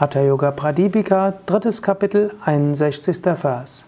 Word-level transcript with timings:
Hatha 0.00 0.22
Yoga 0.24 0.50
Pradipika, 0.50 1.34
drittes 1.44 1.82
Kapitel, 1.82 2.30
61. 2.46 3.34
Vers. 3.36 3.84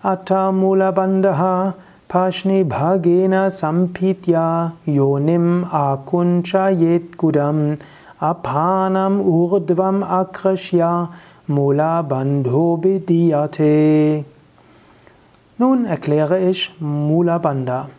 Atta 0.00 0.52
Mula 0.52 0.92
Bandha 0.92 1.74
Pashni 2.08 2.62
Bhagena 2.64 3.50
Sampitya 3.50 4.74
Yonim 4.86 5.68
Akuncha 5.68 6.70
Yet 6.70 7.16
Gudam 7.16 7.76
Apanam 8.20 9.20
Urdvam 9.24 10.04
Akrashya 10.04 11.12
Mula 11.48 12.06
Bandho 12.08 12.76
Bidiyate. 12.80 14.24
Nun 15.58 15.84
erkläre 15.84 16.48
ich 16.48 16.70
Mula 16.78 17.40
Bandha. 17.40 17.90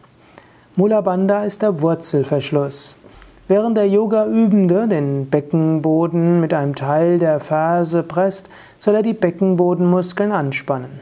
Mula 0.78 1.02
Bandha 1.02 1.44
ist 1.44 1.62
der 1.62 1.82
Wurzelverschluss. 1.82 2.96
Während 3.52 3.76
der 3.76 3.90
Yoga-Übende 3.90 4.88
den 4.88 5.30
Beckenboden 5.30 6.40
mit 6.40 6.54
einem 6.54 6.74
Teil 6.74 7.20
der 7.20 7.42
Ferse 7.42 8.02
presst, 8.02 8.48
soll 8.80 8.96
er 8.96 9.04
die 9.04 9.14
Beckenbodenmuskeln 9.14 10.32
anspannen. 10.32 11.02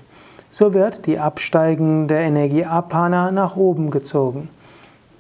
So 0.50 0.74
wird 0.74 1.06
die 1.06 1.20
absteigende 1.20 2.16
Energie 2.16 2.66
Apana 2.66 3.30
nach 3.30 3.56
oben 3.56 3.92
gezogen. 3.92 4.50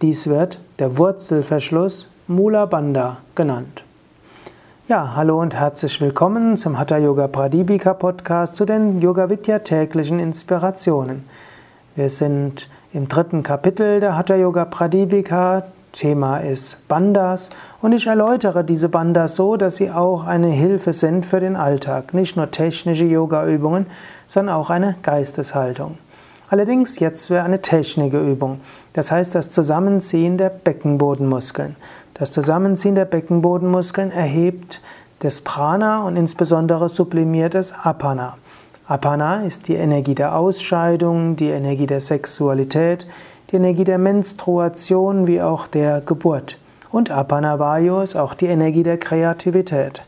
Dies 0.02 0.26
wird 0.26 0.60
der 0.80 0.98
Wurzelverschluss 0.98 2.10
Mula 2.26 2.66
Bandha 2.66 3.18
genannt. 3.36 3.84
Ja, 4.88 5.16
hallo 5.16 5.40
und 5.40 5.54
herzlich 5.54 6.02
willkommen 6.02 6.58
zum 6.58 6.80
Hatha 6.80 6.98
Yoga 6.98 7.28
Pradipika 7.28 7.94
Podcast 7.94 8.56
zu 8.56 8.66
den 8.66 9.02
Yoga 9.02 9.30
Vidya 9.30 9.60
täglichen 9.60 10.20
Inspirationen. 10.20 11.26
Wir 11.96 12.10
sind 12.10 12.68
im 12.92 13.08
dritten 13.08 13.44
Kapitel 13.44 14.00
der 14.00 14.18
Hatha 14.18 14.36
Yoga 14.36 14.66
Pradipika 14.66 15.66
Thema 15.92 16.38
ist 16.38 16.78
Bandas 16.88 17.50
und 17.82 17.94
ich 17.94 18.08
erläutere 18.08 18.64
diese 18.64 18.90
Bandas 18.90 19.36
so, 19.36 19.58
dass 19.58 19.78
sie 19.78 19.92
auch 19.92 20.26
eine 20.26 20.50
Hilfe 20.50 20.94
sind 20.94 21.26
für 21.26 21.40
den 21.40 21.56
Alltag. 21.56 22.14
Nicht 22.14 22.38
nur 22.38 22.52
technische 22.52 23.06
Yoga-Übungen, 23.06 23.88
sondern 24.28 24.56
auch 24.56 24.70
eine 24.70 24.96
Geisteshaltung. 25.02 25.98
Allerdings 26.50 27.00
jetzt 27.00 27.30
wäre 27.30 27.44
eine 27.44 27.62
Technikübung. 27.62 28.60
Das 28.94 29.12
heißt 29.12 29.36
das 29.36 29.52
Zusammenziehen 29.52 30.38
der 30.38 30.50
Beckenbodenmuskeln. 30.50 31.76
Das 32.16 32.32
Zusammenziehen 32.32 32.96
der 32.96 33.06
Beckenbodenmuskeln 33.06 34.12
erhebt 34.12 34.82
das 35.20 35.42
Prana 35.42 36.04
und 36.04 36.16
insbesondere 36.16 36.90
sublimiert 36.90 37.54
das 37.54 37.74
Apana. 37.74 38.38
Apana 38.88 39.44
ist 39.44 39.68
die 39.68 39.76
Energie 39.76 40.16
der 40.16 40.36
Ausscheidung, 40.36 41.36
die 41.36 41.50
Energie 41.50 41.86
der 41.86 42.02
Sexualität, 42.02 43.06
die 43.52 43.56
Energie 43.56 43.84
der 43.84 43.98
Menstruation 43.98 45.26
wie 45.26 45.42
auch 45.42 45.68
der 45.68 46.02
Geburt. 46.02 46.58
Und 46.92 47.10
Apanavayu 47.10 48.02
ist 48.02 48.16
auch 48.16 48.34
die 48.34 48.46
Energie 48.46 48.84
der 48.84 48.98
Kreativität. 48.98 50.02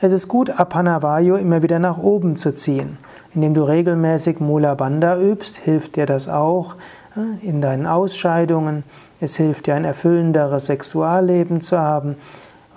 Es 0.00 0.12
ist 0.12 0.28
gut, 0.28 0.50
Apanavayu 0.50 1.36
immer 1.36 1.62
wieder 1.62 1.78
nach 1.78 1.98
oben 1.98 2.36
zu 2.36 2.54
ziehen. 2.54 2.98
Indem 3.34 3.54
du 3.54 3.62
regelmäßig 3.62 4.38
Mula 4.38 4.74
Bandha 4.74 5.18
übst, 5.18 5.56
hilft 5.56 5.96
dir 5.96 6.06
das 6.06 6.28
auch 6.28 6.76
äh, 7.16 7.46
in 7.46 7.60
deinen 7.60 7.86
Ausscheidungen. 7.86 8.84
Es 9.20 9.36
hilft 9.36 9.66
dir, 9.66 9.74
ein 9.74 9.84
erfüllenderes 9.84 10.66
Sexualleben 10.66 11.60
zu 11.60 11.78
haben. 11.78 12.16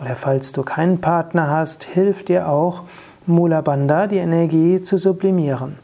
Oder 0.01 0.15
falls 0.15 0.51
du 0.51 0.63
keinen 0.63 0.99
Partner 1.01 1.49
hast, 1.49 1.83
hilft 1.83 2.29
dir 2.29 2.49
auch 2.49 2.83
Mula 3.27 3.61
Bandha, 3.61 4.07
die 4.07 4.17
Energie 4.17 4.81
zu 4.81 4.97
sublimieren. 4.97 5.77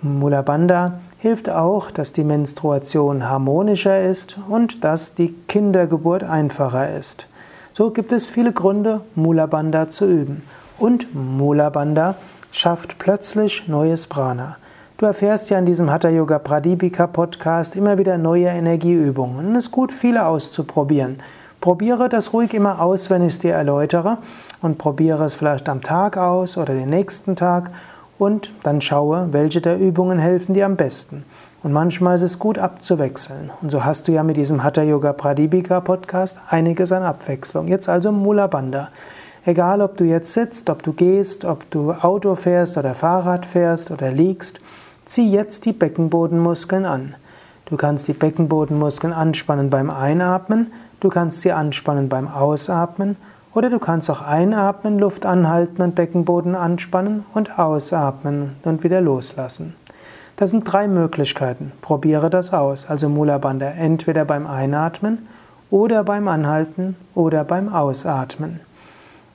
Mula 0.00 0.42
Bandha 0.42 1.00
hilft 1.18 1.50
auch, 1.50 1.90
dass 1.90 2.12
die 2.12 2.22
Menstruation 2.22 3.28
harmonischer 3.28 4.00
ist 4.00 4.38
und 4.48 4.84
dass 4.84 5.14
die 5.14 5.34
Kindergeburt 5.48 6.22
einfacher 6.22 6.96
ist. 6.96 7.26
So 7.72 7.90
gibt 7.90 8.12
es 8.12 8.28
viele 8.28 8.52
Gründe, 8.52 9.00
Mula 9.16 9.46
Bandha 9.46 9.88
zu 9.88 10.06
üben. 10.06 10.42
Und 10.78 11.12
Mula 11.16 11.70
Bandha 11.70 12.14
schafft 12.52 12.98
plötzlich 13.00 13.66
neues 13.66 14.06
Prana. 14.06 14.58
Du 14.98 15.06
erfährst 15.06 15.50
ja 15.50 15.58
in 15.58 15.66
diesem 15.66 15.90
Hatha 15.90 16.08
Yoga 16.08 16.38
Pradipika 16.38 17.08
Podcast 17.08 17.74
immer 17.74 17.98
wieder 17.98 18.18
neue 18.18 18.46
Energieübungen. 18.46 19.56
es 19.56 19.64
ist 19.64 19.70
gut, 19.72 19.92
viele 19.92 20.26
auszuprobieren. 20.26 21.18
Probiere 21.60 22.08
das 22.08 22.32
ruhig 22.32 22.54
immer 22.54 22.80
aus, 22.80 23.10
wenn 23.10 23.22
ich 23.22 23.34
es 23.34 23.38
dir 23.40 23.54
erläutere 23.54 24.18
und 24.62 24.78
probiere 24.78 25.24
es 25.24 25.34
vielleicht 25.34 25.68
am 25.68 25.80
Tag 25.80 26.16
aus 26.16 26.56
oder 26.56 26.72
den 26.72 26.90
nächsten 26.90 27.34
Tag 27.34 27.72
und 28.18 28.52
dann 28.62 28.80
schaue, 28.80 29.28
welche 29.32 29.60
der 29.60 29.78
Übungen 29.78 30.18
helfen 30.18 30.54
dir 30.54 30.66
am 30.66 30.76
besten. 30.76 31.24
Und 31.62 31.72
manchmal 31.72 32.16
ist 32.16 32.22
es 32.22 32.38
gut 32.38 32.58
abzuwechseln. 32.58 33.50
Und 33.62 33.70
so 33.70 33.84
hast 33.84 34.08
du 34.08 34.12
ja 34.12 34.22
mit 34.22 34.36
diesem 34.36 34.62
Hatha 34.62 34.82
Yoga 34.82 35.12
Pradipika 35.12 35.80
Podcast 35.80 36.38
einiges 36.48 36.92
an 36.92 37.02
Abwechslung. 37.02 37.68
Jetzt 37.68 37.88
also 37.88 38.12
Mula 38.12 38.46
Bandha. 38.46 38.88
Egal, 39.44 39.80
ob 39.80 39.96
du 39.96 40.04
jetzt 40.04 40.32
sitzt, 40.32 40.68
ob 40.68 40.82
du 40.82 40.92
gehst, 40.92 41.44
ob 41.44 41.70
du 41.70 41.92
Auto 41.92 42.34
fährst 42.34 42.76
oder 42.76 42.94
Fahrrad 42.94 43.46
fährst 43.46 43.90
oder 43.90 44.10
liegst, 44.10 44.58
zieh 45.04 45.30
jetzt 45.30 45.64
die 45.64 45.72
Beckenbodenmuskeln 45.72 46.84
an. 46.84 47.14
Du 47.64 47.76
kannst 47.76 48.08
die 48.08 48.12
Beckenbodenmuskeln 48.12 49.12
anspannen 49.12 49.70
beim 49.70 49.90
Einatmen, 49.90 50.72
du 51.00 51.08
kannst 51.08 51.40
sie 51.40 51.52
anspannen 51.52 52.08
beim 52.08 52.28
Ausatmen 52.28 53.16
oder 53.58 53.70
du 53.70 53.80
kannst 53.80 54.08
auch 54.08 54.22
einatmen, 54.22 55.00
Luft 55.00 55.26
anhalten 55.26 55.82
und 55.82 55.96
Beckenboden 55.96 56.54
anspannen 56.54 57.24
und 57.34 57.58
ausatmen 57.58 58.54
und 58.62 58.84
wieder 58.84 59.00
loslassen. 59.00 59.74
Das 60.36 60.50
sind 60.50 60.62
drei 60.62 60.86
Möglichkeiten. 60.86 61.72
Probiere 61.80 62.30
das 62.30 62.52
aus. 62.52 62.86
Also 62.88 63.08
Mula 63.08 63.38
Bandha 63.38 63.66
entweder 63.66 64.24
beim 64.24 64.46
Einatmen 64.46 65.26
oder 65.72 66.04
beim 66.04 66.28
Anhalten 66.28 66.94
oder 67.16 67.42
beim 67.42 67.68
Ausatmen. 67.68 68.60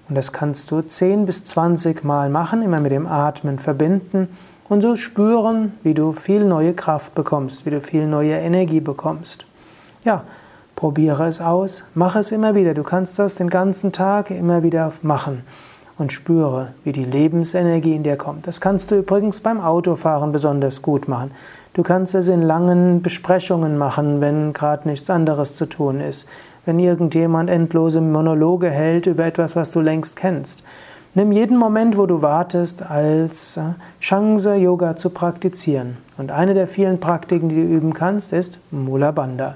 Und 0.08 0.16
das 0.16 0.32
kannst 0.32 0.72
du 0.72 0.80
10 0.80 1.26
bis 1.26 1.44
20 1.44 2.06
Mal 2.06 2.30
machen, 2.30 2.62
immer 2.62 2.80
mit 2.80 2.94
dem 2.94 3.08
Atmen 3.08 3.60
verbinden 3.60 4.30
und 4.70 4.82
so 4.82 4.96
spüren, 4.96 5.74
wie 5.84 5.94
du 5.94 6.14
viel 6.14 6.46
neue 6.46 6.74
Kraft 6.74 7.14
bekommst, 7.14 7.66
wie 7.66 7.72
du 7.72 7.82
viel 7.82 8.08
neue 8.08 8.36
Energie 8.36 8.80
bekommst. 8.80 9.46
Ja, 10.06 10.24
Probiere 10.84 11.30
es 11.30 11.40
aus, 11.40 11.86
mache 11.94 12.20
es 12.20 12.34
immer 12.34 12.56
wieder. 12.56 12.74
Du 12.74 12.84
kannst 12.84 13.18
das 13.18 13.36
den 13.36 13.50
ganzen 13.50 13.94
Tag 13.94 14.30
immer 14.30 14.64
wieder 14.64 14.92
machen 15.02 15.44
und 15.98 16.12
spüre, 16.12 16.74
wie 16.84 16.92
die 16.92 17.06
Lebensenergie 17.06 17.96
in 17.96 18.04
dir 18.04 18.18
kommt. 18.18 18.48
Das 18.48 18.60
kannst 18.60 18.92
du 18.92 18.98
übrigens 18.98 19.40
beim 19.40 19.62
Autofahren 19.62 20.34
besonders 20.34 20.82
gut 20.82 21.08
machen. 21.08 21.32
Du 21.72 21.84
kannst 21.84 22.16
es 22.16 22.28
in 22.28 22.42
langen 22.42 23.02
Besprechungen 23.02 23.78
machen, 23.78 24.20
wenn 24.20 24.52
gerade 24.52 24.90
nichts 24.90 25.10
anderes 25.10 25.56
zu 25.56 25.68
tun 25.68 26.02
ist. 26.02 26.28
Wenn 26.66 26.80
irgendjemand 26.80 27.50
endlose 27.50 28.02
Monologe 28.02 28.70
hält 28.70 29.06
über 29.06 29.24
etwas, 29.24 29.56
was 29.56 29.72
du 29.72 29.80
längst 29.80 30.18
kennst. 30.18 30.66
Nimm 31.14 31.32
jeden 31.32 31.56
Moment, 31.56 31.98
wo 31.98 32.08
du 32.08 32.22
wartest, 32.22 32.84
als 32.84 33.56
äh, 33.56 33.62
Chance, 34.02 34.56
Yoga 34.56 34.98
zu 34.98 35.12
praktizieren. 35.12 35.96
Und 36.18 36.30
eine 36.32 36.54
der 36.54 36.68
vielen 36.68 37.00
Praktiken, 37.00 37.48
die 37.48 37.56
du 37.56 37.62
üben 37.62 37.94
kannst, 37.94 38.34
ist 38.34 38.60
Mula 38.70 39.12
Bandha. 39.12 39.56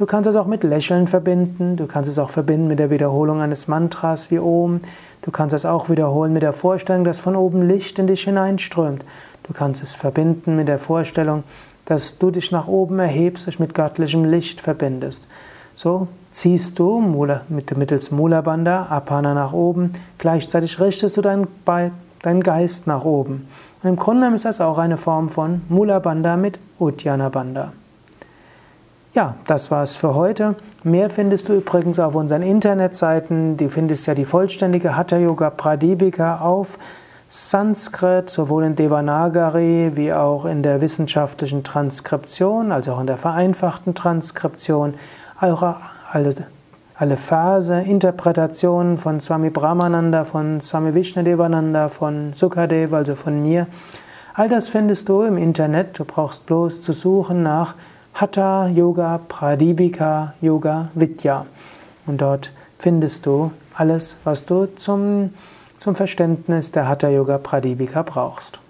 Du 0.00 0.06
kannst 0.06 0.26
es 0.26 0.36
auch 0.36 0.46
mit 0.46 0.64
Lächeln 0.64 1.08
verbinden, 1.08 1.76
du 1.76 1.86
kannst 1.86 2.08
es 2.08 2.18
auch 2.18 2.30
verbinden 2.30 2.68
mit 2.68 2.78
der 2.78 2.88
Wiederholung 2.88 3.42
eines 3.42 3.68
Mantras 3.68 4.30
wie 4.30 4.38
Om, 4.38 4.80
du 5.20 5.30
kannst 5.30 5.54
es 5.54 5.66
auch 5.66 5.90
wiederholen 5.90 6.32
mit 6.32 6.40
der 6.40 6.54
Vorstellung, 6.54 7.04
dass 7.04 7.18
von 7.18 7.36
oben 7.36 7.68
Licht 7.68 7.98
in 7.98 8.06
dich 8.06 8.22
hineinströmt. 8.22 9.04
Du 9.42 9.52
kannst 9.52 9.82
es 9.82 9.94
verbinden 9.94 10.56
mit 10.56 10.68
der 10.68 10.78
Vorstellung, 10.78 11.44
dass 11.84 12.16
du 12.16 12.30
dich 12.30 12.50
nach 12.50 12.66
oben 12.66 12.98
erhebst, 12.98 13.46
dich 13.46 13.60
mit 13.60 13.74
göttlichem 13.74 14.24
Licht 14.24 14.62
verbindest. 14.62 15.26
So 15.74 16.08
ziehst 16.30 16.78
du 16.78 16.98
mit, 17.50 17.76
mittels 17.76 18.10
Mula 18.10 18.40
Bandha 18.40 18.86
Apana 18.86 19.34
nach 19.34 19.52
oben, 19.52 19.92
gleichzeitig 20.16 20.80
richtest 20.80 21.18
du 21.18 21.20
deinen, 21.20 21.46
deinen 22.22 22.42
Geist 22.42 22.86
nach 22.86 23.04
oben. 23.04 23.46
Und 23.82 23.90
im 23.90 23.96
Grunde 23.96 24.28
ist 24.28 24.46
das 24.46 24.62
auch 24.62 24.78
eine 24.78 24.96
Form 24.96 25.28
von 25.28 25.60
Mula 25.68 25.98
Bandha 25.98 26.38
mit 26.38 26.58
Uddiyana 26.78 27.28
Bandha. 27.28 27.74
Ja, 29.12 29.34
das 29.48 29.72
war's 29.72 29.96
für 29.96 30.14
heute. 30.14 30.54
Mehr 30.84 31.10
findest 31.10 31.48
du 31.48 31.54
übrigens 31.54 31.98
auf 31.98 32.14
unseren 32.14 32.42
Internetseiten. 32.42 33.56
Du 33.56 33.68
findest 33.68 34.06
ja 34.06 34.14
die 34.14 34.24
vollständige 34.24 34.96
Hatha 34.96 35.16
Yoga 35.16 35.50
Pradipika 35.50 36.38
auf 36.40 36.78
Sanskrit, 37.26 38.30
sowohl 38.30 38.62
in 38.62 38.76
Devanagari 38.76 39.90
wie 39.96 40.12
auch 40.12 40.44
in 40.44 40.62
der 40.62 40.80
wissenschaftlichen 40.80 41.64
Transkription, 41.64 42.70
also 42.70 42.92
auch 42.92 43.00
in 43.00 43.08
der 43.08 43.18
vereinfachten 43.18 43.96
Transkription, 43.96 44.94
auch 45.40 45.62
alle, 46.12 46.34
alle 46.94 47.16
Verse, 47.16 47.80
Interpretationen 47.80 48.96
von 48.96 49.20
Swami 49.20 49.50
Brahmananda, 49.50 50.22
von 50.22 50.60
Swami 50.60 50.94
Vishnadevananda, 50.94 51.88
von 51.88 52.32
Sukadev, 52.32 52.92
also 52.92 53.16
von 53.16 53.42
mir. 53.42 53.66
All 54.34 54.48
das 54.48 54.68
findest 54.68 55.08
du 55.08 55.22
im 55.22 55.36
Internet. 55.36 55.98
Du 55.98 56.04
brauchst 56.04 56.46
bloß 56.46 56.80
zu 56.80 56.92
suchen 56.92 57.42
nach 57.42 57.74
Hatha 58.12 58.68
Yoga 58.68 59.20
Pradipika 59.28 60.34
Yoga 60.40 60.90
Vidya. 60.94 61.46
Und 62.06 62.20
dort 62.20 62.52
findest 62.78 63.26
du 63.26 63.52
alles, 63.74 64.16
was 64.24 64.44
du 64.44 64.66
zum, 64.76 65.32
zum 65.78 65.94
Verständnis 65.94 66.72
der 66.72 66.88
Hatha 66.88 67.08
Yoga 67.08 67.38
Pradipika 67.38 68.02
brauchst. 68.02 68.60